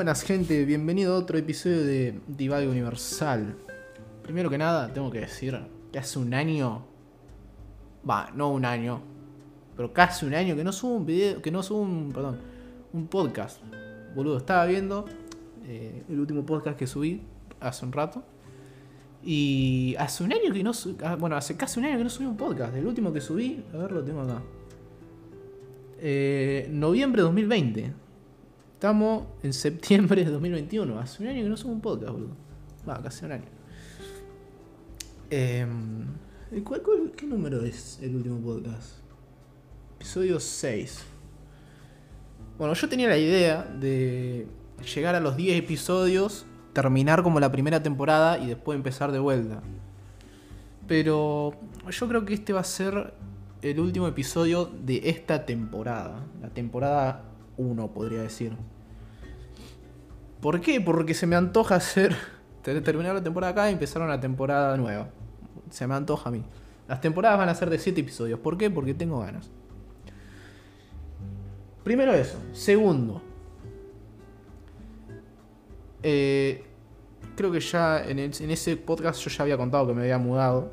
[0.00, 3.54] Buenas gente, bienvenido a otro episodio de Divague Universal.
[4.22, 5.60] Primero que nada, tengo que decir
[5.92, 6.86] que hace un año,
[8.08, 9.02] va, no un año,
[9.76, 12.38] pero casi un año que no subo un video, que no subo un, perdón,
[12.94, 13.60] un podcast.
[14.14, 15.04] Boludo, estaba viendo
[15.66, 17.20] eh, el último podcast que subí
[17.60, 18.24] hace un rato.
[19.22, 22.24] Y hace un año que no subí, bueno, hace casi un año que no subí
[22.24, 22.74] un podcast.
[22.74, 24.40] El último que subí, a ver, lo tengo acá.
[25.98, 27.92] Eh, noviembre de 2020.
[28.80, 30.98] Estamos en septiembre de 2021.
[30.98, 32.34] Hace un año que no subo un podcast, boludo.
[32.88, 33.44] Va, casi un año.
[35.28, 35.66] Eh,
[36.64, 38.92] ¿cuál, cuál, qué número es el último podcast?
[39.96, 40.98] Episodio 6.
[42.56, 44.46] Bueno, yo tenía la idea de
[44.94, 49.60] llegar a los 10 episodios, terminar como la primera temporada y después empezar de vuelta.
[50.88, 51.52] Pero
[51.90, 53.12] yo creo que este va a ser
[53.60, 56.24] el último episodio de esta temporada.
[56.40, 57.29] La temporada
[57.60, 58.56] 1, podría decir.
[60.40, 60.80] ¿Por qué?
[60.80, 62.16] Porque se me antoja hacer.
[62.62, 65.08] Terminar la temporada acá y empezar una temporada nueva.
[65.70, 66.44] Se me antoja a mí.
[66.88, 68.40] Las temporadas van a ser de 7 episodios.
[68.40, 68.70] ¿Por qué?
[68.70, 69.50] Porque tengo ganas.
[71.84, 72.38] Primero eso.
[72.52, 73.22] Segundo.
[76.02, 76.64] Eh,
[77.36, 80.72] creo que ya en, ese podcast yo ya había contado que me había mudado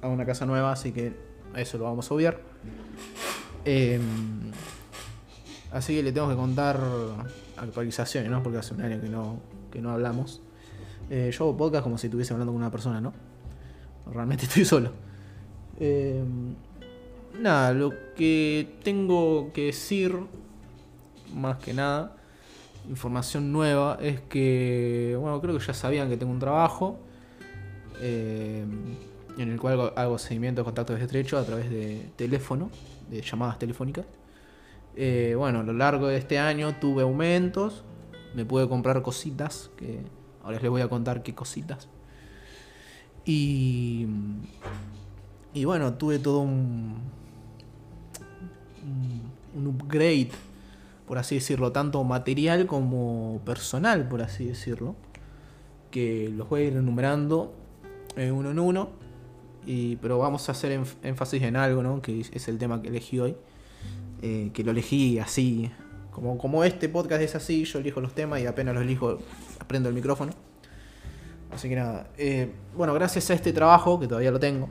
[0.00, 1.12] a una casa nueva, así que
[1.56, 2.40] eso lo vamos a obviar.
[3.64, 4.00] Eh,
[5.72, 6.80] así que le tengo que contar
[7.56, 8.42] actualizaciones, ¿no?
[8.42, 10.42] Porque hace un año que no, que no hablamos.
[11.10, 13.12] Eh, yo hago podcast como si estuviese hablando con una persona, ¿no?
[14.12, 14.92] Realmente estoy solo.
[15.78, 16.22] Eh,
[17.40, 20.16] nada, lo que tengo que decir,
[21.34, 22.16] más que nada,
[22.88, 26.98] información nueva, es que, bueno, creo que ya sabían que tengo un trabajo
[28.00, 28.64] eh,
[29.38, 32.70] en el cual hago seguimiento de contactos estrechos a través de teléfono,
[33.10, 34.04] de llamadas telefónicas.
[34.96, 37.84] Eh, bueno, a lo largo de este año tuve aumentos,
[38.34, 40.00] me pude comprar cositas, que
[40.42, 41.88] ahora les voy a contar qué cositas.
[43.24, 44.06] Y,
[45.54, 46.96] y bueno, tuve todo un,
[49.54, 50.30] un upgrade,
[51.06, 54.96] por así decirlo, tanto material como personal, por así decirlo,
[55.90, 57.54] que los voy a ir enumerando
[58.16, 58.90] uno en uno,
[60.00, 62.02] pero vamos a hacer énfasis en algo, ¿no?
[62.02, 63.36] que es el tema que elegí hoy,
[64.22, 65.70] eh, que lo elegí así,
[66.10, 69.18] como, como este podcast es así, yo elijo los temas y apenas los elijo,
[69.58, 70.32] aprendo el micrófono.
[71.50, 74.68] Así que nada, eh, bueno, gracias a este trabajo, que todavía lo tengo,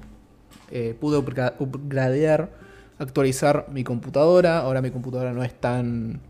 [0.71, 2.49] eh, pude upgradear
[2.97, 4.59] actualizar mi computadora.
[4.59, 6.21] Ahora mi computadora no es tan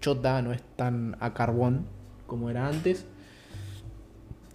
[0.00, 1.86] chota, no es tan a carbón
[2.26, 3.06] como era antes.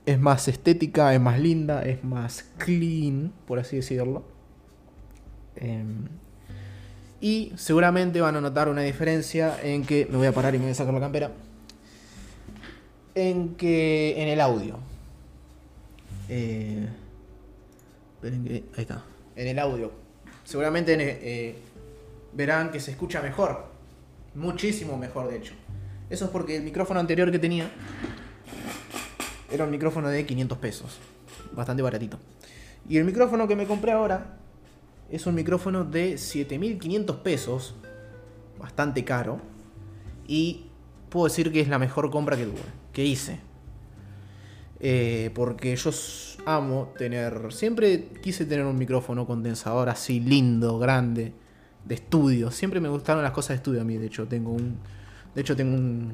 [0.06, 4.24] Es más estética, es más linda, es más clean, por así decirlo.
[5.57, 5.84] Eh,
[7.22, 10.07] y seguramente van a notar una diferencia en que.
[10.09, 11.31] Me voy a parar y me voy a sacar la campera.
[13.16, 14.22] En que.
[14.22, 14.78] En el audio.
[16.29, 16.88] Eh,
[18.16, 18.63] esperen que.
[18.75, 19.03] Ahí está.
[19.35, 20.07] En el audio
[20.47, 21.56] seguramente eh,
[22.31, 23.66] verán que se escucha mejor.
[24.33, 25.53] Muchísimo mejor, de hecho.
[26.09, 27.69] Eso es porque el micrófono anterior que tenía
[29.51, 31.00] era un micrófono de 500 pesos.
[31.51, 32.17] Bastante baratito.
[32.88, 34.38] Y el micrófono que me compré ahora
[35.09, 37.75] es un micrófono de 7500 pesos.
[38.59, 39.40] Bastante caro.
[40.28, 40.66] Y
[41.09, 42.56] puedo decir que es la mejor compra que tuve.
[42.91, 43.40] Que hice.
[44.79, 45.91] Eh, porque yo
[46.45, 47.51] amo tener.
[47.51, 51.34] Siempre quise tener un micrófono condensador así lindo, grande,
[51.85, 52.51] de estudio.
[52.51, 53.97] Siempre me gustaron las cosas de estudio a mí.
[53.97, 54.78] De hecho, tengo un.
[55.34, 56.12] De hecho, tengo un.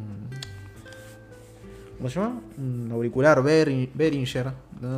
[1.98, 2.42] ¿Cómo se llama?
[2.58, 4.52] Un auricular Behringer,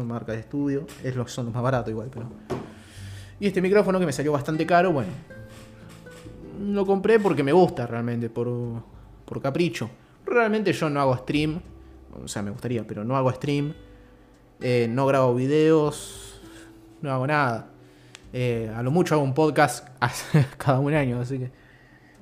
[0.06, 0.88] marca de estudio.
[1.04, 2.30] Es lo, son los más baratos igual, pero.
[3.40, 5.10] Y este micrófono que me salió bastante caro, bueno.
[6.62, 8.48] Lo compré porque me gusta realmente, por,
[9.26, 9.90] por capricho.
[10.26, 11.60] Realmente yo no hago stream
[12.24, 13.74] o sea, me gustaría, pero no hago stream,
[14.62, 16.40] eh, no grabo videos,
[17.02, 17.68] no hago nada.
[18.34, 19.88] Eh, a lo mucho hago un podcast
[20.58, 21.52] cada un año, así que...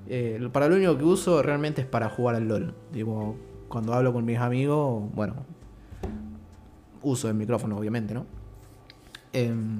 [0.05, 2.75] Eh, para lo único que uso realmente es para jugar al LOL.
[2.91, 3.37] Digo,
[3.69, 5.45] cuando hablo con mis amigos, bueno,
[7.01, 8.25] uso el micrófono, obviamente, ¿no?
[9.31, 9.79] Em,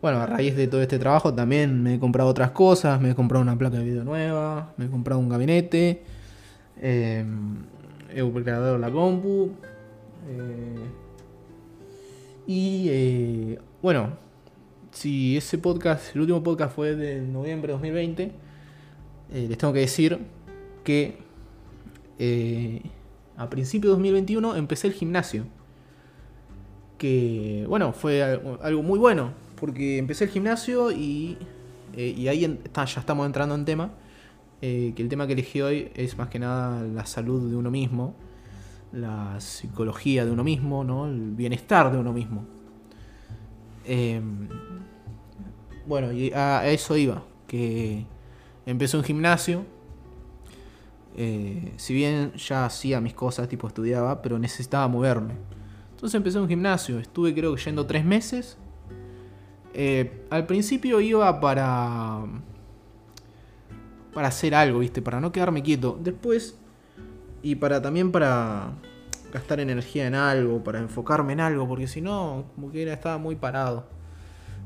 [0.00, 3.00] bueno, a raíz de todo este trabajo también me he comprado otras cosas.
[3.00, 6.02] Me he comprado una placa de video nueva, me he comprado un gabinete.
[6.80, 7.24] Eh,
[8.14, 9.52] he upgradeado la compu.
[10.28, 10.86] Eh,
[12.46, 14.16] y eh, bueno,
[14.90, 18.22] si ese podcast, el último podcast fue de noviembre de 2020,
[19.32, 20.18] eh, les tengo que decir
[20.84, 21.28] que
[23.36, 25.44] a principios de 2021 empecé el gimnasio.
[26.96, 31.38] Que bueno, fue algo muy bueno, porque empecé el gimnasio y,
[31.96, 33.90] y ahí ya estamos entrando en tema.
[34.60, 37.70] eh, que el tema que elegí hoy es más que nada la salud de uno
[37.70, 38.14] mismo,
[38.92, 41.06] la psicología de uno mismo, ¿no?
[41.06, 42.44] el bienestar de uno mismo.
[43.84, 44.48] Em,
[45.86, 48.04] bueno, y a eso iba, que
[48.66, 49.64] empecé un gimnasio.
[51.16, 55.34] Eh, si bien ya hacía mis cosas, tipo estudiaba, pero necesitaba moverme.
[55.90, 58.58] Entonces empecé un gimnasio, estuve creo que yendo tres meses.
[59.80, 62.24] Eh, al principio iba para
[64.12, 65.00] para hacer algo, ¿viste?
[65.00, 65.96] Para no quedarme quieto.
[66.02, 66.56] Después,
[67.40, 68.72] y para también para
[69.32, 73.18] gastar energía en algo, para enfocarme en algo, porque si no, como que era, estaba
[73.18, 73.86] muy parado.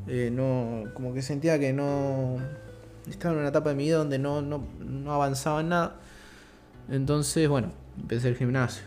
[0.07, 2.39] Eh, no, como que sentía que no.
[3.07, 6.01] Estaba en una etapa de mi vida donde no, no, no avanzaba en nada.
[6.89, 8.85] Entonces, bueno, empecé el gimnasio.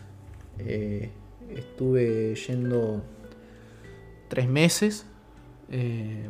[0.58, 1.12] Eh,
[1.54, 3.04] estuve yendo
[4.28, 5.06] tres meses.
[5.70, 6.28] Eh,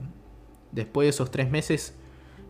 [0.72, 1.94] después de esos tres meses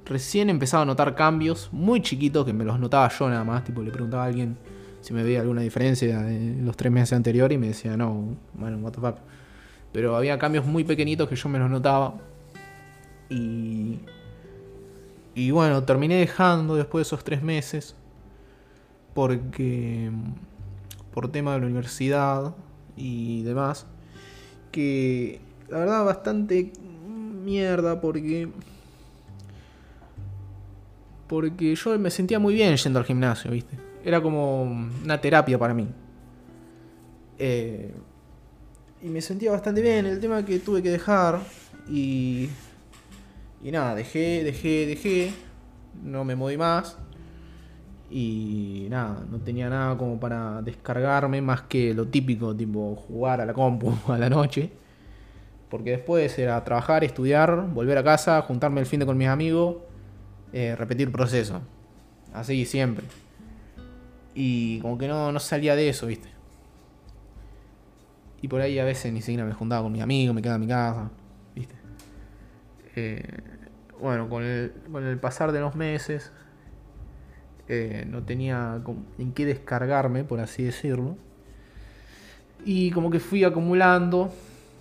[0.04, 3.64] recién empezaba a notar cambios muy chiquitos que me los notaba yo nada más.
[3.64, 4.56] Tipo, le preguntaba a alguien
[5.00, 8.78] si me veía alguna diferencia en los tres meses anteriores y me decía, no, bueno,
[8.78, 9.16] what the fuck.
[9.92, 12.14] Pero había cambios muy pequeñitos que yo me los notaba.
[13.30, 14.00] Y.
[15.34, 17.96] Y bueno, terminé dejando después de esos tres meses.
[19.14, 20.10] Porque.
[21.12, 22.54] Por tema de la universidad
[22.96, 23.86] y demás.
[24.70, 26.72] Que la verdad bastante
[27.44, 28.48] mierda porque
[31.26, 33.76] porque yo me sentía muy bien yendo al gimnasio, ¿viste?
[34.04, 35.88] Era como una terapia para mí.
[37.38, 37.92] Eh,
[39.02, 40.06] y me sentía bastante bien.
[40.06, 41.40] El tema que tuve que dejar
[41.88, 42.48] y.
[43.62, 45.32] Y nada, dejé, dejé, dejé.
[46.04, 46.96] No me moví más.
[48.08, 53.46] Y nada, no tenía nada como para descargarme más que lo típico, tipo jugar a
[53.46, 54.70] la compu a la noche.
[55.68, 59.76] Porque después era trabajar, estudiar, volver a casa, juntarme el fin de con mis amigos
[60.52, 61.60] eh, repetir proceso.
[62.32, 63.04] Así siempre.
[64.34, 66.28] Y como que no, no salía de eso, ¿viste?
[68.42, 70.60] Y por ahí a veces ni siquiera me juntaba con mis amigos, me quedaba en
[70.60, 71.10] mi casa,
[71.54, 71.74] ¿viste?
[72.94, 73.22] Eh,
[74.00, 76.30] bueno, con el, con el pasar de los meses,
[77.68, 78.80] eh, no tenía
[79.18, 81.16] en qué descargarme, por así decirlo.
[82.64, 84.32] Y como que fui acumulando,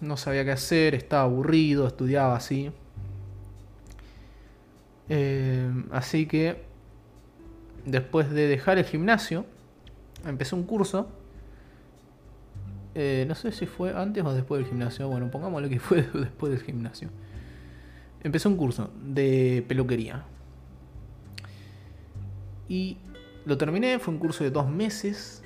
[0.05, 2.71] no sabía qué hacer, estaba aburrido, estudiaba así.
[5.09, 6.63] Eh, así que
[7.85, 9.45] después de dejar el gimnasio,
[10.25, 11.07] empecé un curso.
[12.95, 15.07] Eh, no sé si fue antes o después del gimnasio.
[15.07, 17.09] Bueno, pongámosle que fue después del gimnasio.
[18.23, 20.23] Empecé un curso de peluquería.
[22.67, 22.97] Y
[23.45, 25.43] lo terminé, fue un curso de dos meses.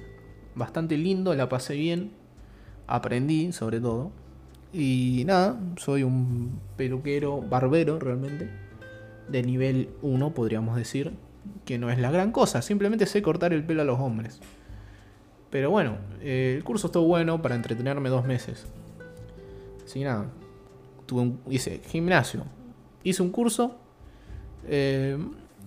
[0.55, 2.11] Bastante lindo, la pasé bien.
[2.87, 4.11] Aprendí sobre todo.
[4.71, 8.49] Y nada, soy un peluquero, barbero realmente
[9.27, 11.13] de nivel 1, podríamos decir,
[11.65, 14.39] que no es la gran cosa, simplemente sé cortar el pelo a los hombres.
[15.49, 18.67] Pero bueno, eh, el curso estuvo bueno para entretenerme dos meses.
[19.85, 20.27] Sin nada,
[21.49, 22.43] hice gimnasio,
[23.03, 23.75] hice un curso
[24.67, 25.17] eh,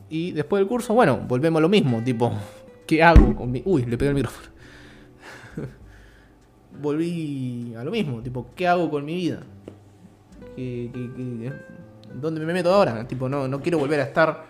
[0.08, 2.32] y después del curso, bueno, volvemos a lo mismo, tipo,
[2.86, 3.62] ¿qué hago con mi...
[3.64, 4.51] Uy, le pegué el micrófono.
[6.80, 9.42] Volví a lo mismo, tipo, ¿qué hago con mi vida?
[10.56, 11.52] ¿Qué, qué,
[12.14, 13.06] ¿dónde me meto ahora?
[13.06, 14.44] Tipo, no, no quiero volver a estar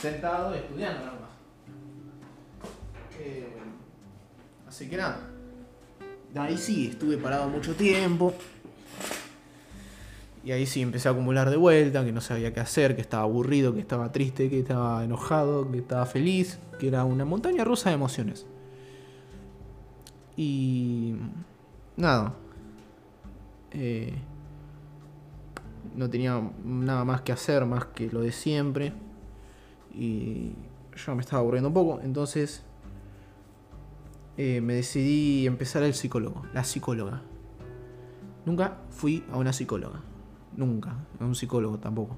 [0.00, 1.30] sentado estudiando nada más.
[3.20, 3.46] Eh,
[4.68, 5.20] así que nada.
[6.34, 8.34] Ahí sí, estuve parado mucho tiempo.
[10.44, 13.22] Y ahí sí empecé a acumular de vuelta, que no sabía qué hacer, que estaba
[13.22, 17.90] aburrido, que estaba triste, que estaba enojado, que estaba feliz, que era una montaña rusa
[17.90, 18.46] de emociones.
[20.36, 21.14] Y
[22.02, 22.34] nada.
[23.70, 24.12] Eh,
[25.96, 28.92] no tenía nada más que hacer más que lo de siempre.
[29.94, 30.52] Y
[30.94, 32.00] yo me estaba aburriendo un poco.
[32.02, 32.62] Entonces
[34.36, 37.22] eh, me decidí empezar el psicólogo, la psicóloga.
[38.44, 40.00] Nunca fui a una psicóloga.
[40.56, 40.96] Nunca.
[41.20, 42.16] A un psicólogo tampoco.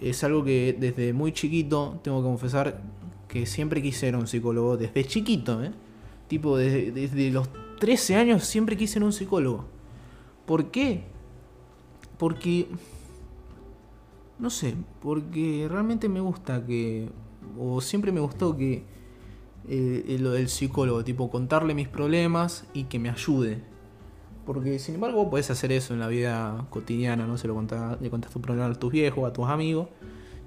[0.00, 2.80] Es algo que desde muy chiquito, tengo que confesar,
[3.28, 4.76] que siempre quise ser un psicólogo.
[4.76, 5.70] Desde chiquito, ¿eh?
[6.26, 7.48] Tipo, desde, desde los
[7.82, 9.64] 13 años siempre quise ser un psicólogo.
[10.46, 11.02] ¿Por qué?
[12.16, 12.68] Porque...
[14.38, 17.08] No sé, porque realmente me gusta que...
[17.58, 18.84] O siempre me gustó que...
[19.68, 23.64] Eh, lo del psicólogo, tipo contarle mis problemas y que me ayude.
[24.46, 27.36] Porque sin embargo puedes hacer eso en la vida cotidiana, ¿no?
[27.36, 29.88] Se lo contás, le contás tu problema a tus viejos, a tus amigos,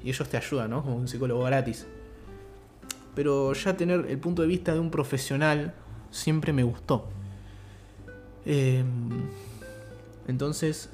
[0.02, 0.84] y ellos te ayudan, ¿no?
[0.84, 1.86] Como un psicólogo gratis.
[3.14, 5.76] Pero ya tener el punto de vista de un profesional
[6.12, 7.10] siempre me gustó.
[8.46, 8.86] Em,
[10.28, 10.90] entonces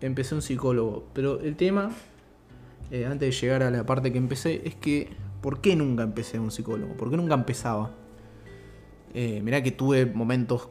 [0.00, 1.06] empecé un psicólogo.
[1.12, 1.90] Pero el tema,
[2.90, 5.08] eh, antes de llegar a la parte que empecé, es que
[5.40, 6.94] ¿Por qué nunca empecé un psicólogo?
[6.94, 7.90] ¿Por qué nunca empezaba?
[9.14, 10.68] Eh, mirá que tuve momentos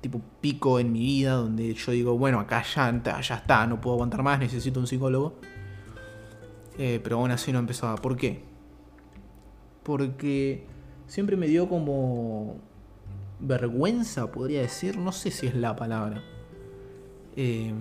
[0.00, 3.94] tipo pico en mi vida donde yo digo, bueno, acá ya, ya está, no puedo
[3.94, 5.36] aguantar más, necesito un psicólogo.
[6.76, 7.96] Eh, pero aún así no empezaba.
[7.96, 8.42] ¿Por qué?
[9.82, 10.66] Porque
[11.06, 12.58] siempre me dio como
[13.46, 16.22] vergüenza, podría decir, no sé si es la palabra,
[17.36, 17.72] eh,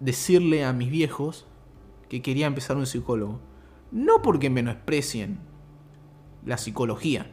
[0.00, 1.46] decirle a mis viejos
[2.08, 3.40] que quería empezar un psicólogo.
[3.90, 5.38] No porque menosprecien
[6.44, 7.26] la psicología,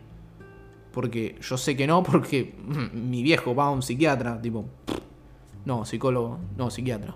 [0.92, 2.56] porque yo sé que no, porque
[2.94, 4.66] mi viejo va a un psiquiatra, tipo,
[5.66, 7.16] no, psicólogo, no, psiquiatra.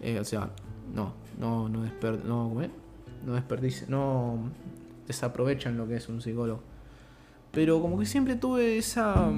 [0.00, 0.50] Eh, o sea,
[0.94, 2.52] no, no, no, desper, no,
[3.24, 4.50] no desperdicien, no
[5.06, 6.62] desaprovechan lo que es un psicólogo.
[7.58, 9.32] Pero como que siempre tuve esa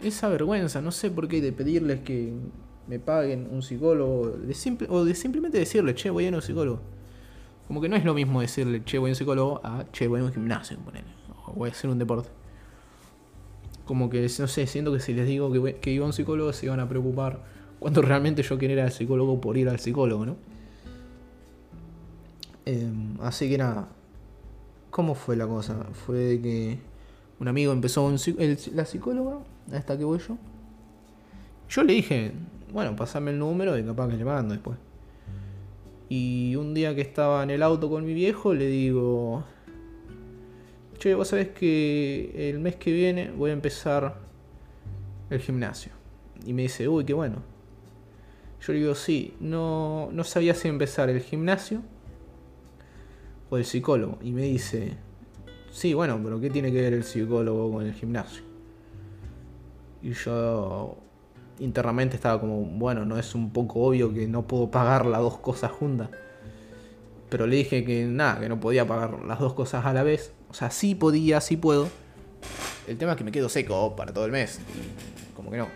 [0.00, 2.32] esa vergüenza, no sé por qué, de pedirles que
[2.86, 4.36] me paguen un psicólogo,
[4.88, 6.78] o de simplemente decirle, che, voy a un psicólogo.
[7.66, 10.20] Como que no es lo mismo decirle, che, voy a un psicólogo, a che, voy
[10.20, 10.78] a un gimnasio,
[11.44, 12.28] o voy a hacer un deporte.
[13.84, 16.52] Como que, no sé, siento que si les digo que, que iba a un psicólogo
[16.52, 17.42] se iban a preocupar
[17.80, 20.36] cuando realmente yo quería ir al psicólogo por ir al psicólogo, ¿no?
[22.64, 23.88] Em, así que nada,
[24.94, 25.74] ¿cómo fue la cosa?
[26.06, 26.78] Fue de que
[27.40, 28.14] un amigo empezó
[28.72, 29.40] la psicóloga,
[29.72, 30.38] hasta que voy yo.
[31.68, 32.30] Yo le dije,
[32.72, 34.78] bueno, pasame el número y capaz que le mando después.
[36.08, 39.42] Y un día que estaba en el auto con mi viejo, le digo,
[40.98, 44.20] che, vos sabés que el mes que viene voy a empezar
[45.28, 45.90] el gimnasio.
[46.46, 47.42] Y me dice, uy, qué bueno.
[48.64, 51.82] Yo le digo, sí, no, no sabía si empezar el gimnasio
[53.54, 54.18] o el psicólogo.
[54.22, 54.96] Y me dice,
[55.70, 58.42] sí, bueno, pero ¿qué tiene que ver el psicólogo con el gimnasio?
[60.02, 60.98] Y yo
[61.60, 65.38] internamente estaba como, bueno, no es un poco obvio que no puedo pagar las dos
[65.38, 66.10] cosas juntas.
[67.30, 70.32] Pero le dije que nada, que no podía pagar las dos cosas a la vez.
[70.50, 71.88] O sea, sí podía, sí puedo.
[72.86, 74.60] El tema es que me quedo seco para todo el mes.
[75.34, 75.68] como que no.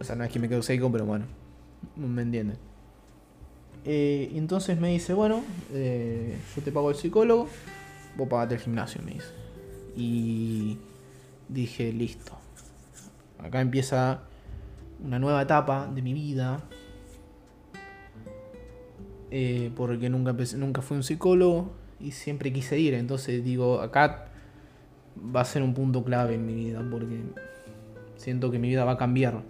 [0.00, 1.26] O sea, no es que me quedo seco, pero bueno.
[1.96, 2.67] Me entienden.
[3.90, 5.42] Eh, entonces me dice, bueno,
[5.72, 7.48] eh, yo te pago el psicólogo,
[8.18, 9.30] vos pagate el gimnasio, me dice.
[9.96, 10.76] Y
[11.48, 12.32] dije, listo.
[13.38, 14.20] Acá empieza
[15.02, 16.60] una nueva etapa de mi vida.
[19.30, 22.92] Eh, porque nunca, nunca fui un psicólogo y siempre quise ir.
[22.92, 24.26] Entonces digo, acá
[25.34, 27.22] va a ser un punto clave en mi vida porque
[28.16, 29.40] siento que mi vida va a cambiar.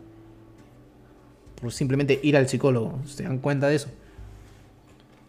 [1.60, 3.00] Por simplemente ir al psicólogo.
[3.04, 3.88] ¿Se dan cuenta de eso?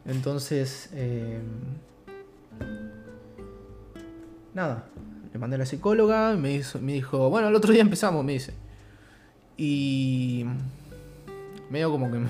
[0.05, 1.39] Entonces, eh,
[4.53, 4.85] nada,
[5.31, 8.53] le mandé a la psicóloga, me, me dijo, bueno, el otro día empezamos, me dice.
[9.57, 10.45] Y
[11.69, 12.29] medio como que me,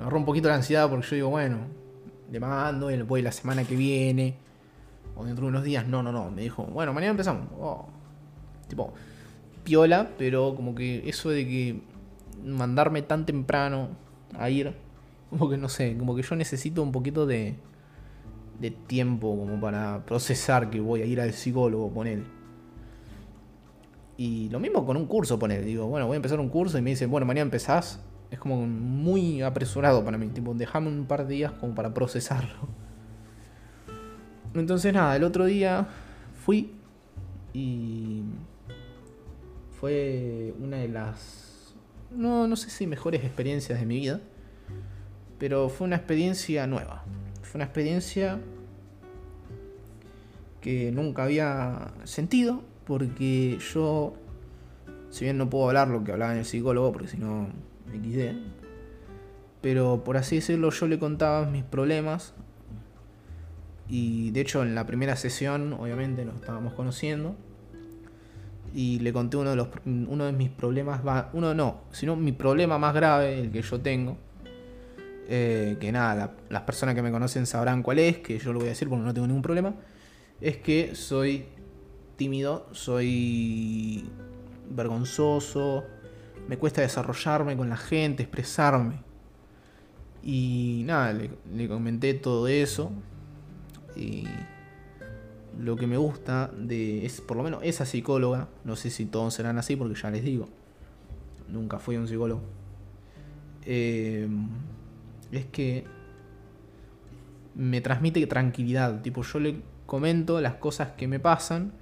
[0.00, 1.58] agarró un poquito la ansiedad porque yo digo, bueno,
[2.30, 4.36] le mando y le voy la semana que viene
[5.16, 5.86] o dentro de unos días.
[5.86, 6.30] No, no, no.
[6.30, 7.48] Me dijo, bueno, mañana empezamos.
[7.58, 7.86] Oh,
[8.68, 8.92] tipo,
[9.64, 11.82] piola, pero como que eso de que
[12.44, 13.88] mandarme tan temprano
[14.38, 14.74] a ir,
[15.30, 17.56] como que no sé, como que yo necesito un poquito de,
[18.60, 22.24] de tiempo como para procesar que voy a ir al psicólogo, él.
[24.16, 25.64] Y lo mismo con un curso, poner.
[25.64, 28.00] Digo, bueno, voy a empezar un curso y me dicen, bueno, mañana empezás.
[28.30, 30.28] Es como muy apresurado para mí.
[30.28, 32.68] Tipo, déjame un par de días como para procesarlo.
[34.54, 35.86] Entonces, nada, el otro día
[36.44, 36.72] fui
[37.52, 38.22] y
[39.78, 41.74] fue una de las,
[42.10, 44.20] no, no sé si mejores experiencias de mi vida,
[45.38, 47.04] pero fue una experiencia nueva.
[47.42, 48.40] Fue una experiencia
[50.60, 54.14] que nunca había sentido porque yo,
[55.10, 57.48] si bien no puedo hablar lo que hablaba en el psicólogo, porque si no
[57.90, 58.36] me quité,
[59.60, 62.34] pero por así decirlo, yo le contaba mis problemas.
[63.88, 67.34] Y de hecho, en la primera sesión, obviamente, nos estábamos conociendo.
[68.72, 71.00] Y le conté uno de, los, uno de mis problemas,
[71.32, 74.18] uno no, sino mi problema más grave, el que yo tengo.
[75.28, 78.68] Eh, que nada, las personas que me conocen sabrán cuál es, que yo lo voy
[78.68, 79.74] a decir porque no tengo ningún problema.
[80.40, 81.46] Es que soy
[82.16, 84.08] tímido, soy
[84.70, 85.84] vergonzoso,
[86.48, 89.00] me cuesta desarrollarme con la gente, expresarme.
[90.22, 92.92] Y nada, le, comenté todo eso.
[93.96, 94.26] Y
[95.58, 99.34] lo que me gusta de es por lo menos esa psicóloga, no sé si todos
[99.34, 100.48] serán así porque ya les digo,
[101.48, 102.42] nunca fui un psicólogo.
[103.64, 104.28] Eh,
[105.32, 105.84] es que
[107.54, 109.56] me transmite tranquilidad, tipo yo le
[109.86, 111.72] comento las cosas que me pasan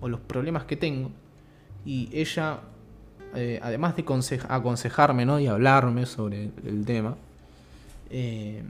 [0.00, 1.10] o los problemas que tengo.
[1.84, 2.60] Y ella,
[3.34, 4.04] eh, además de
[4.48, 5.38] aconsejarme ¿no?
[5.38, 7.16] y hablarme sobre el tema,
[8.10, 8.62] eh,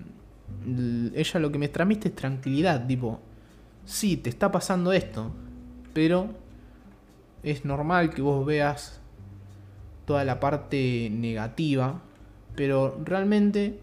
[1.14, 3.20] ella lo que me transmite es tranquilidad, tipo,
[3.84, 5.30] sí, te está pasando esto,
[5.92, 6.28] pero
[7.42, 9.00] es normal que vos veas
[10.06, 12.00] toda la parte negativa,
[12.56, 13.78] pero realmente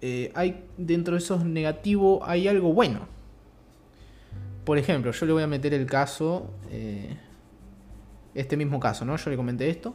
[0.00, 3.00] eh, hay dentro de esos negativos hay algo bueno.
[4.64, 7.16] Por ejemplo, yo le voy a meter el caso, eh,
[8.34, 9.16] este mismo caso, ¿no?
[9.16, 9.94] Yo le comenté esto.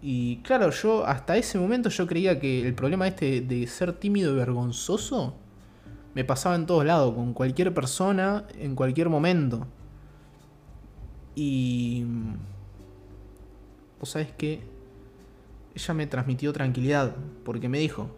[0.00, 4.32] Y claro, yo hasta ese momento yo creía que el problema este de ser tímido
[4.32, 5.34] y vergonzoso
[6.14, 9.66] me pasaba en todos lados, con cualquier persona, en cualquier momento.
[11.34, 12.04] Y...
[14.00, 14.60] Vos sabés que
[15.74, 18.10] ella me transmitió tranquilidad, porque me dijo,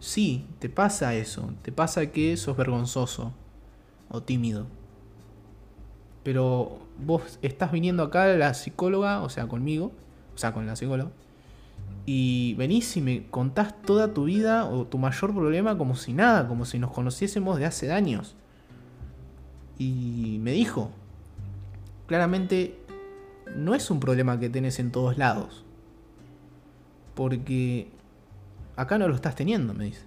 [0.00, 3.32] sí, te pasa eso, te pasa que sos vergonzoso
[4.08, 4.66] o tímido.
[6.22, 9.92] Pero vos estás viniendo acá a la psicóloga, o sea, conmigo,
[10.34, 11.10] o sea, con la psicóloga,
[12.06, 16.48] y venís y me contás toda tu vida o tu mayor problema como si nada,
[16.48, 18.34] como si nos conociésemos de hace años.
[19.78, 20.90] Y me dijo,
[22.06, 22.78] claramente
[23.54, 25.64] no es un problema que tenés en todos lados.
[27.14, 27.90] Porque
[28.78, 30.04] acá no lo estás teniendo, me dice.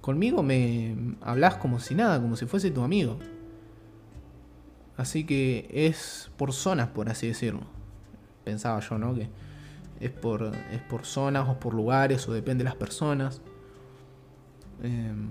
[0.00, 3.18] Conmigo me hablas como si nada, como si fuese tu amigo.
[4.96, 7.62] Así que es por zonas, por así decirlo.
[8.42, 9.14] Pensaba yo, ¿no?
[9.14, 9.28] Que
[10.00, 13.40] es por, es por zonas o por lugares o depende de las personas.
[14.82, 15.28] Em,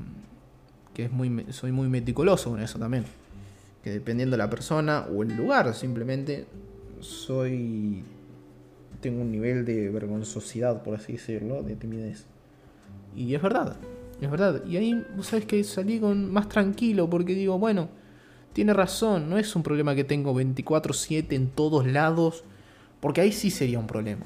[0.93, 3.03] que es muy, soy muy meticuloso con eso también.
[3.83, 6.47] Que dependiendo de la persona o el lugar, simplemente
[7.01, 8.03] soy.
[9.03, 12.23] Tengo un nivel de vergonzosidad, por así decirlo, de timidez.
[13.13, 13.75] Y es verdad,
[14.21, 14.63] es verdad.
[14.65, 17.89] Y ahí, vos sabés que salí con más tranquilo porque digo, bueno,
[18.53, 22.45] tiene razón, no es un problema que tengo 24/7 en todos lados,
[23.01, 24.25] porque ahí sí sería un problema.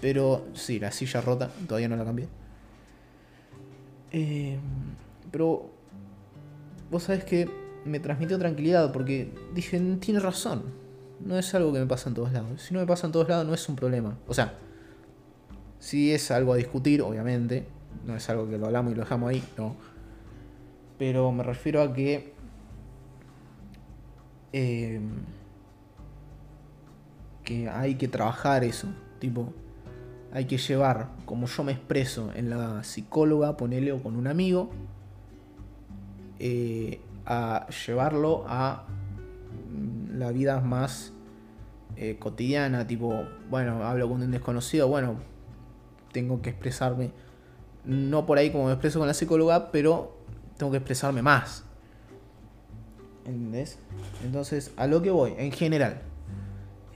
[0.00, 2.26] Pero sí, la silla rota, todavía no la cambié.
[4.12, 4.56] Eh,
[5.30, 5.70] pero
[6.90, 7.50] vos sabés que
[7.84, 10.87] me transmitió tranquilidad porque dije, tiene razón.
[11.20, 12.62] No es algo que me pasa en todos lados.
[12.62, 14.16] Si no me pasa en todos lados, no es un problema.
[14.26, 14.54] O sea,
[15.78, 17.66] si es algo a discutir, obviamente,
[18.06, 19.76] no es algo que lo hablamos y lo dejamos ahí, no.
[20.98, 22.32] Pero me refiero a que.
[24.52, 25.00] Eh,
[27.44, 28.88] que hay que trabajar eso.
[29.18, 29.52] Tipo,
[30.32, 34.70] hay que llevar, como yo me expreso en la psicóloga, ponele con un amigo,
[36.38, 38.84] eh, a llevarlo a
[39.70, 41.12] mm, la vida más
[41.96, 45.16] eh, cotidiana, tipo, bueno, hablo con un desconocido, bueno,
[46.12, 47.12] tengo que expresarme
[47.88, 50.14] no por ahí como me expreso con la psicóloga, pero
[50.58, 51.64] tengo que expresarme más.
[53.24, 53.78] ¿Entendés?
[54.24, 56.02] Entonces, a lo que voy, en general,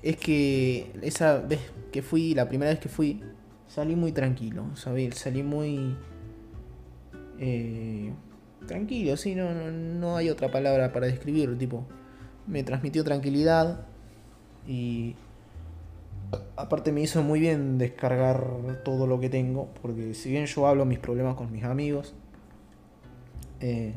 [0.02, 3.22] es que esa vez que fui, la primera vez que fui,
[3.68, 5.14] salí muy tranquilo, ¿sabes?
[5.16, 5.96] Salí muy...
[7.38, 8.12] Eh,
[8.66, 11.86] tranquilo, sí, no, no, no hay otra palabra para describirlo, tipo,
[12.46, 13.86] me transmitió tranquilidad
[14.66, 15.14] y
[16.56, 18.44] aparte me hizo muy bien descargar
[18.84, 22.14] todo lo que tengo, porque si bien yo hablo mis problemas con mis amigos,
[23.60, 23.94] eh,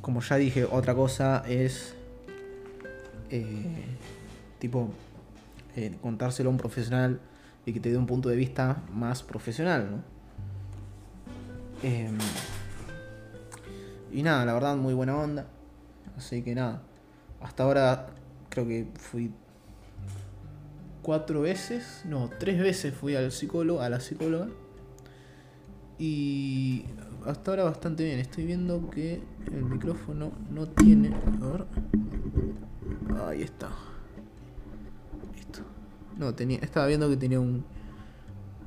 [0.00, 1.94] como ya dije, otra cosa es
[3.30, 3.96] eh,
[4.58, 4.88] tipo
[5.76, 7.20] eh, contárselo a un profesional
[7.64, 10.16] y que te dé un punto de vista más profesional, ¿no?
[11.82, 12.16] Em,
[14.12, 15.46] y nada, la verdad, muy buena onda.
[16.16, 16.82] Así que nada,
[17.40, 18.06] hasta ahora
[18.48, 19.32] creo que fui
[21.02, 24.48] cuatro veces, no, tres veces fui al psicólogo, a la psicóloga.
[25.98, 26.84] Y
[27.24, 28.18] hasta ahora bastante bien.
[28.18, 29.22] Estoy viendo que
[29.52, 31.14] el micrófono no tiene.
[31.42, 31.66] A ver.
[33.24, 33.70] Ahí está.
[35.34, 35.60] Listo.
[36.18, 36.58] No, tenía.
[36.58, 37.64] Estaba viendo que tenía un.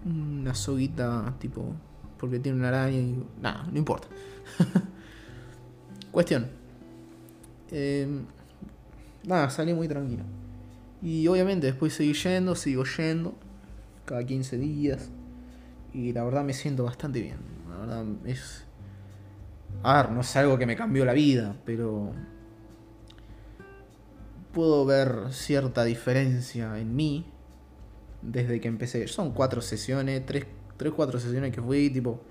[0.05, 1.73] Una soguita tipo.
[2.17, 3.23] Porque tiene una araña y.
[3.41, 4.07] Nada, no importa.
[6.11, 6.47] Cuestión.
[7.71, 8.07] Eh,
[9.25, 10.23] nada, salí muy tranquilo.
[11.01, 13.35] Y obviamente después seguí yendo, sigo yendo,
[14.05, 15.11] cada 15 días.
[15.93, 17.37] Y la verdad me siento bastante bien.
[17.69, 18.65] La verdad es...
[19.83, 22.11] A ver, no es algo que me cambió la vida, pero...
[24.51, 27.31] Puedo ver cierta diferencia en mí
[28.21, 29.07] desde que empecé.
[29.07, 32.21] Son cuatro sesiones, tres, tres, cuatro sesiones que fui, tipo...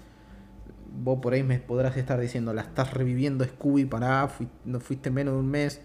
[1.01, 4.29] Vos por ahí me podrás estar diciendo, la estás reviviendo Scooby, para
[4.65, 5.81] no fuiste menos de un mes.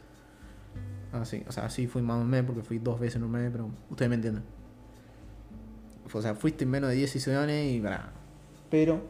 [1.14, 3.32] Ah, sí, o sea, sí fui más un mes porque fui dos veces en un
[3.32, 4.44] mes, pero ustedes me entienden.
[6.12, 8.12] O sea, fuiste en menos de 10 sesiones y para.
[8.72, 9.02] Pero.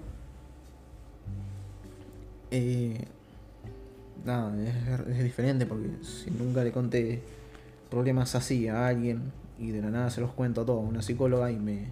[2.51, 3.05] Eh,
[4.25, 4.53] nada,
[5.07, 7.21] es, diferente porque si nunca le conté
[7.89, 11.51] problemas así a alguien y de la nada se los cuento a todos, una psicóloga
[11.51, 11.87] y me,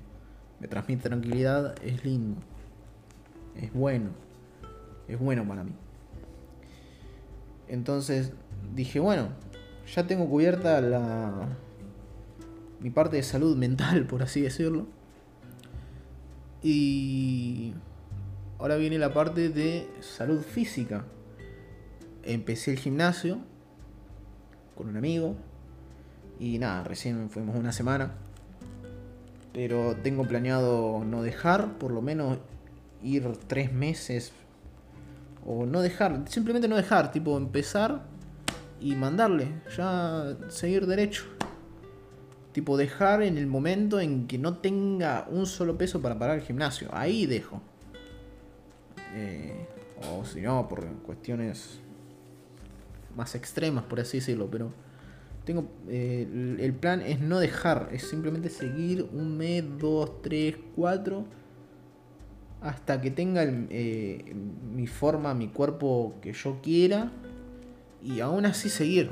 [0.59, 2.41] me transmite tranquilidad, es lindo.
[3.55, 4.09] Es bueno.
[5.07, 5.71] Es bueno para mí.
[7.69, 8.33] Entonces
[8.75, 9.29] dije, bueno,
[9.87, 11.47] ya tengo cubierta la
[12.81, 14.87] mi parte de salud mental, por así decirlo.
[16.63, 17.73] Y
[18.59, 21.05] ahora viene la parte de salud física.
[22.23, 23.39] Empecé el gimnasio
[24.75, 25.35] con un amigo.
[26.39, 28.13] Y nada, recién fuimos una semana.
[29.53, 32.39] Pero tengo planeado no dejar, por lo menos
[33.03, 34.33] ir tres meses.
[35.45, 38.10] O no dejar, simplemente no dejar, tipo empezar
[38.81, 41.23] y mandarle, ya seguir derecho.
[42.51, 46.43] Tipo dejar en el momento en que no tenga un solo peso para parar el
[46.43, 46.89] gimnasio.
[46.91, 47.61] Ahí dejo.
[49.15, 49.67] Eh,
[50.11, 51.79] o si no, por cuestiones
[53.15, 54.49] más extremas, por así decirlo.
[54.51, 54.73] Pero
[55.45, 56.27] tengo eh,
[56.59, 61.25] el plan es no dejar, es simplemente seguir un mes, dos, tres, cuatro,
[62.61, 64.35] hasta que tenga eh,
[64.73, 67.11] mi forma, mi cuerpo que yo quiera,
[68.03, 69.11] y aún así seguir.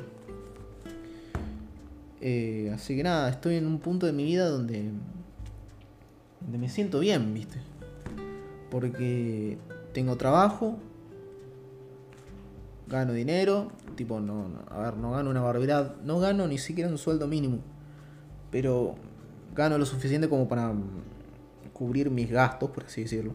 [2.21, 4.91] Eh, así que nada, estoy en un punto de mi vida donde,
[6.41, 7.60] donde me siento bien, ¿viste?
[8.69, 9.58] Porque
[9.93, 10.78] tengo trabajo,
[12.88, 16.97] gano dinero, tipo, no, a ver, no gano una barbaridad, no gano ni siquiera un
[16.97, 17.60] sueldo mínimo,
[18.52, 18.95] pero
[19.56, 20.73] gano lo suficiente como para
[21.73, 23.34] cubrir mis gastos, por así decirlo.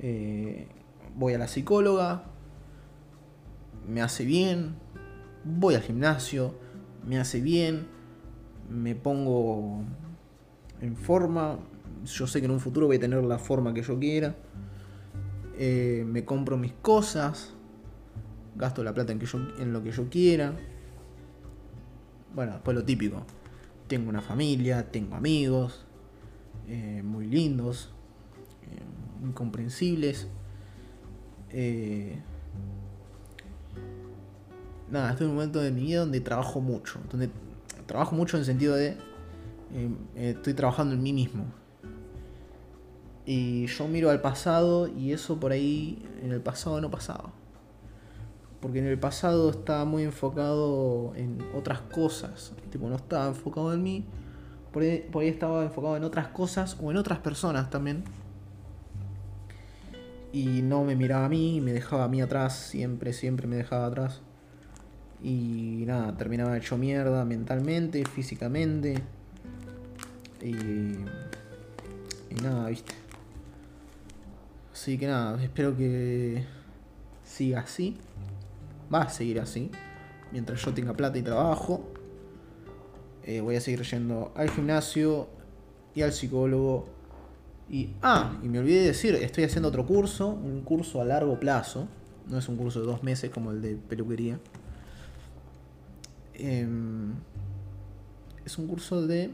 [0.00, 0.68] Eh,
[1.16, 2.24] voy a la psicóloga,
[3.88, 4.76] me hace bien,
[5.44, 6.54] voy al gimnasio,
[7.06, 7.86] me hace bien,
[8.68, 9.82] me pongo
[10.80, 11.58] en forma,
[12.04, 14.36] yo sé que en un futuro voy a tener la forma que yo quiera,
[15.58, 17.54] eh, me compro mis cosas,
[18.56, 20.54] gasto la plata en, que yo, en lo que yo quiera.
[22.34, 23.24] Bueno, después lo típico.
[23.86, 25.86] Tengo una familia, tengo amigos,
[26.66, 27.92] eh, muy lindos,
[28.62, 28.82] eh,
[29.20, 30.28] muy comprensibles.
[31.50, 32.18] Eh,
[34.90, 37.00] nada, estoy en un momento de mi vida donde trabajo mucho.
[37.10, 37.30] Donde
[37.86, 38.96] trabajo mucho en el sentido de
[40.14, 41.44] estoy trabajando en mí mismo.
[43.26, 47.32] Y yo miro al pasado y eso por ahí en el pasado no pasaba
[48.64, 53.82] porque en el pasado estaba muy enfocado en otras cosas, tipo no estaba enfocado en
[53.82, 54.06] mí,
[54.72, 58.04] por ahí, estaba enfocado en otras cosas o en otras personas también.
[60.32, 63.84] Y no me miraba a mí, me dejaba a mí atrás, siempre, siempre me dejaba
[63.84, 64.22] atrás.
[65.24, 69.02] Y nada, terminaba hecho mierda mentalmente, físicamente.
[70.40, 70.54] Y,
[72.30, 72.94] y nada, viste.
[74.72, 76.44] Así que nada, espero que
[77.24, 77.96] siga así
[78.92, 79.70] va a seguir así.
[80.32, 81.92] Mientras yo tenga plata y trabajo.
[83.24, 85.28] Eh, voy a seguir yendo al gimnasio
[85.94, 86.86] y al psicólogo.
[87.70, 87.90] Y.
[88.02, 91.88] Ah, y me olvidé de decir, estoy haciendo otro curso, un curso a largo plazo.
[92.28, 94.38] No es un curso de dos meses como el de peluquería.
[96.34, 97.14] Em,
[98.44, 99.30] es un curso de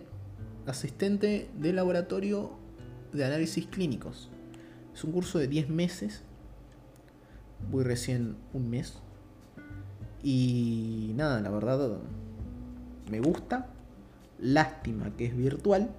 [0.66, 2.50] asistente de laboratorio
[3.12, 4.30] de análisis clínicos.
[4.94, 6.22] Es un curso de 10 meses.
[7.70, 8.98] Voy recién un mes.
[10.22, 11.98] Y nada, la verdad
[13.10, 13.66] me gusta.
[14.38, 15.90] Lástima que es virtual.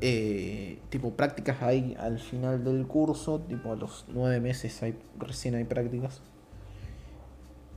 [0.00, 5.54] Eh, tipo prácticas hay al final del curso, tipo a los nueve meses hay, recién
[5.54, 6.20] hay prácticas.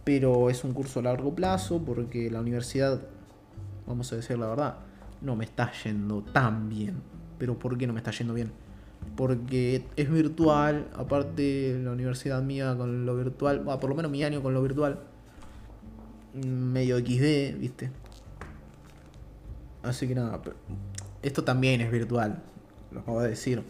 [0.05, 3.01] Pero es un curso a largo plazo porque la universidad,
[3.85, 4.77] vamos a decir la verdad,
[5.21, 7.01] no me está yendo tan bien.
[7.37, 8.51] Pero ¿por qué no me está yendo bien?
[9.15, 14.41] porque es virtual, aparte la universidad mía con lo virtual, por lo menos mi año
[14.41, 14.99] con lo virtual,
[16.33, 17.91] medio XD, ¿viste?
[19.83, 20.41] Así que nada,
[21.21, 22.41] esto también es virtual,
[22.91, 23.63] lo acabo de decir,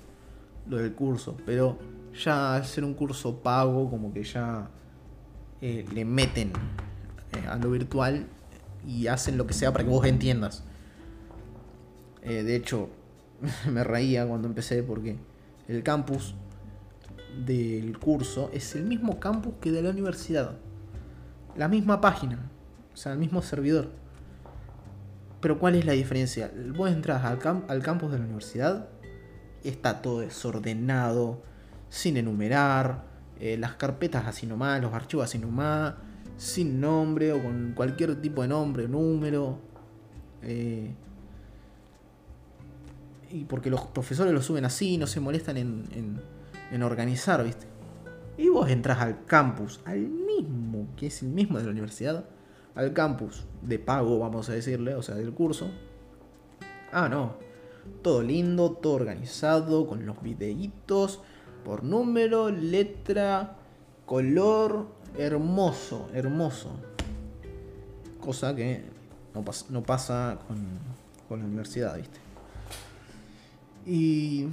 [0.68, 1.78] lo del curso, pero
[2.24, 4.70] ya al ser un curso pago, como que ya
[5.62, 6.52] eh, le meten
[7.34, 8.28] eh, a lo virtual
[8.88, 10.64] y hacen lo que sea para que vos entiendas.
[12.22, 12.90] Eh, de hecho,
[13.72, 15.18] me reía cuando empecé porque
[15.68, 16.36] el campus
[17.46, 20.58] del curso es el mismo campus que de la universidad.
[21.56, 22.50] La misma página,
[22.94, 23.92] o sea, el mismo servidor.
[25.42, 26.52] Pero ¿cuál es la diferencia?
[26.76, 28.90] Vos entras al, al campus de la universidad
[29.70, 31.42] está todo desordenado,
[31.90, 33.04] sin enumerar,
[33.40, 35.96] eh, las carpetas así nomás, los archivos así nomás,
[36.38, 39.60] sin nombre o con cualquier tipo de nombre, número.
[40.42, 40.94] Eh,
[43.32, 46.22] y porque los profesores lo suben así, no se molestan en,
[46.72, 47.68] en, organizar, ¿viste?
[48.38, 52.26] Y vos entras al campus, al mismo, que es el mismo de la universidad,
[52.76, 55.70] al campus de pago, vamos a decirle, o sea, del curso.
[56.92, 57.38] Ah, no.
[58.02, 61.22] Todo lindo, todo organizado, con los videitos,
[61.66, 63.58] por número, letra,
[64.06, 64.86] color,
[65.18, 66.70] hermoso, hermoso.
[68.22, 68.84] Cosa que
[69.34, 70.58] no, no pasa con,
[71.28, 72.20] con la universidad, ¿viste?
[73.86, 74.48] Y...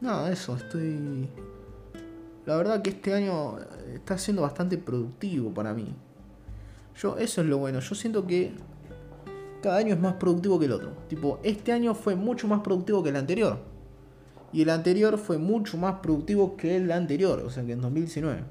[0.00, 1.28] Nada, eso, estoy...
[2.46, 3.58] La verdad que este año
[3.92, 5.92] está siendo bastante productivo para mí.
[6.96, 7.80] Yo, eso es lo bueno.
[7.80, 8.52] Yo siento que
[9.60, 10.92] cada año es más productivo que el otro.
[11.08, 13.58] Tipo, este año fue mucho más productivo que el anterior.
[14.52, 18.44] Y el anterior fue mucho más productivo que el anterior, o sea que en 2019.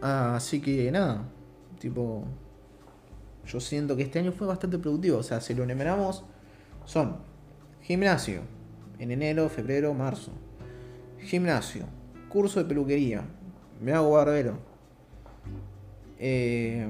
[0.00, 1.24] Así que nada,
[1.78, 2.24] tipo,
[3.46, 5.18] yo siento que este año fue bastante productivo.
[5.18, 6.24] O sea, si lo enumeramos,
[6.84, 7.16] son
[7.82, 8.42] gimnasio
[8.98, 10.32] en enero, febrero, marzo.
[11.20, 11.86] Gimnasio,
[12.28, 13.24] curso de peluquería,
[13.80, 14.72] me hago barbero
[16.24, 16.86] eh,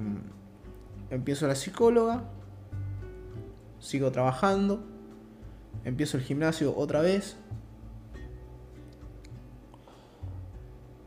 [1.08, 2.24] empiezo la psicóloga,
[3.80, 4.84] sigo trabajando,
[5.84, 7.36] empiezo el gimnasio otra vez.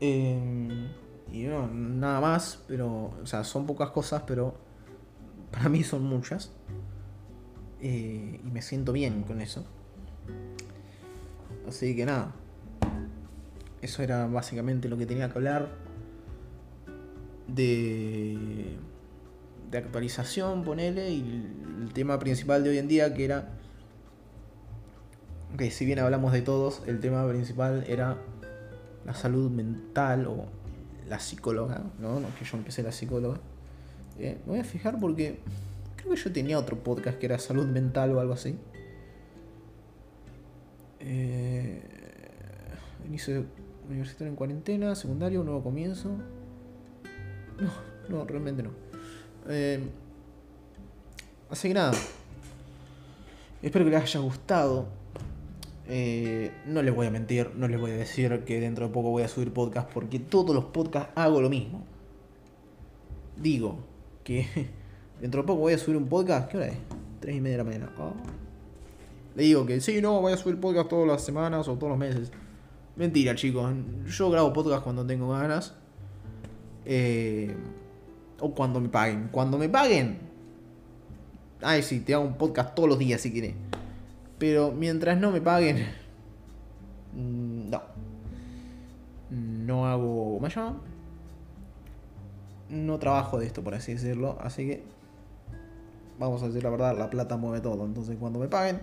[0.00, 0.88] Eh,
[1.32, 4.54] y no, nada más, pero, o sea, son pocas cosas, pero
[5.50, 6.52] para mí son muchas.
[7.80, 9.64] Eh, y me siento bien con eso.
[11.68, 12.34] Así que nada.
[13.82, 15.68] Eso era básicamente lo que tenía que hablar
[17.46, 18.76] de,
[19.70, 21.20] de actualización, ponele, y
[21.82, 23.55] el tema principal de hoy en día que era,
[25.56, 28.16] que si bien hablamos de todos, el tema principal era
[29.04, 30.46] la salud mental o
[31.08, 32.20] la psicóloga, ¿no?
[32.20, 33.38] no que yo empecé la psicóloga.
[34.18, 35.38] Eh, me voy a fijar porque
[35.96, 38.56] creo que yo tenía otro podcast que era salud mental o algo así.
[41.00, 41.80] Eh,
[43.06, 43.44] inicio
[43.88, 46.10] universitario en cuarentena, secundario, nuevo comienzo.
[47.60, 47.70] No,
[48.08, 48.70] no, realmente no.
[49.48, 49.80] Eh,
[51.48, 51.92] así que nada.
[53.62, 54.88] Espero que les haya gustado.
[55.88, 59.10] Eh, no les voy a mentir, no les voy a decir que dentro de poco
[59.10, 61.84] voy a subir podcast porque todos los podcasts hago lo mismo.
[63.36, 63.78] Digo
[64.24, 64.46] que
[65.20, 66.50] dentro de poco voy a subir un podcast.
[66.50, 66.78] ¿Qué hora es?
[67.20, 67.92] 3 y media de la mañana.
[67.98, 68.12] Ah.
[69.36, 71.98] Le digo que sí, no, voy a subir podcast todas las semanas o todos los
[71.98, 72.32] meses.
[72.96, 73.70] Mentira, chicos.
[74.06, 75.74] Yo grabo podcast cuando tengo ganas.
[76.86, 77.54] Eh,
[78.40, 79.28] o cuando me paguen.
[79.30, 80.18] Cuando me paguen.
[81.60, 83.54] Ay, sí, te hago un podcast todos los días si quieres.
[84.38, 85.86] Pero mientras no me paguen.
[87.14, 87.82] Mm, no.
[89.30, 90.34] No hago.
[90.34, 90.76] ¿Cómo se llama?
[92.68, 94.38] No trabajo de esto, por así decirlo.
[94.40, 94.84] Así que.
[96.18, 97.84] Vamos a decir la verdad, la plata mueve todo.
[97.84, 98.80] Entonces cuando me paguen.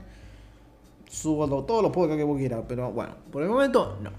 [1.09, 2.63] Subo todos los podcasts que vos quieras.
[2.67, 4.11] Pero bueno, por el momento no.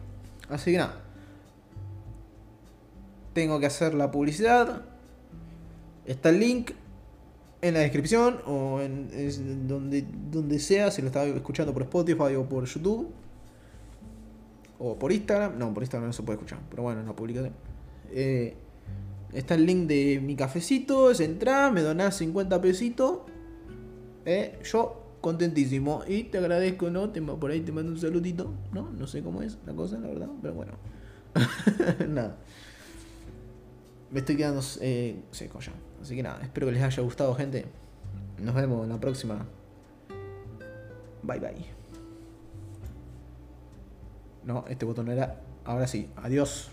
[0.48, 1.04] Así que nada
[3.34, 4.82] tengo que hacer la publicidad.
[6.06, 6.70] Está el link
[7.64, 12.46] en la descripción o en, donde, donde sea, si lo estaba escuchando por Spotify o
[12.46, 13.08] por YouTube.
[14.78, 15.58] O por Instagram.
[15.58, 17.54] No, por Instagram no se puede escuchar, pero bueno, en la publicación.
[18.10, 18.54] Eh,
[19.32, 23.20] está el link de mi cafecito, es entrar, me donás 50 pesitos.
[24.26, 26.02] Eh, yo contentísimo.
[26.06, 27.08] Y te agradezco, ¿no?
[27.10, 28.90] Te, por ahí te mando un saludito, ¿no?
[28.90, 30.72] No sé cómo es la cosa, la verdad, pero bueno.
[32.08, 32.36] Nada
[34.14, 35.72] me estoy quedando eh, seco ya.
[36.04, 37.64] Así que nada, espero que les haya gustado, gente.
[38.36, 39.46] Nos vemos en la próxima.
[41.22, 41.66] Bye bye.
[44.44, 45.40] No, este botón era.
[45.64, 46.68] Ahora sí, adiós.